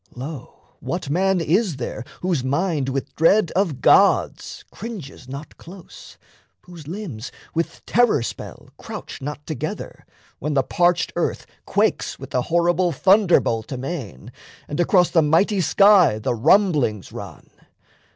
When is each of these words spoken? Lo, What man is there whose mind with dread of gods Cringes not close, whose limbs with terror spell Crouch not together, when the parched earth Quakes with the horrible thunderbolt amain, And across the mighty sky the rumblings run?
Lo, 0.15 0.55
What 0.79 1.11
man 1.11 1.39
is 1.39 1.77
there 1.77 2.03
whose 2.21 2.43
mind 2.43 2.89
with 2.89 3.13
dread 3.15 3.51
of 3.55 3.81
gods 3.81 4.65
Cringes 4.71 5.27
not 5.29 5.57
close, 5.57 6.17
whose 6.61 6.87
limbs 6.87 7.31
with 7.53 7.85
terror 7.85 8.23
spell 8.23 8.69
Crouch 8.79 9.21
not 9.21 9.45
together, 9.45 10.03
when 10.39 10.55
the 10.55 10.63
parched 10.63 11.13
earth 11.15 11.45
Quakes 11.67 12.17
with 12.17 12.31
the 12.31 12.41
horrible 12.41 12.91
thunderbolt 12.91 13.71
amain, 13.71 14.31
And 14.67 14.79
across 14.79 15.11
the 15.11 15.21
mighty 15.21 15.61
sky 15.61 16.17
the 16.17 16.33
rumblings 16.33 17.11
run? 17.11 17.51